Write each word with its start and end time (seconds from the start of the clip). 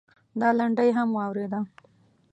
دا 0.39 0.49
لنډۍ 0.57 0.89
هم 0.97 1.09
واورېده. 1.13 1.59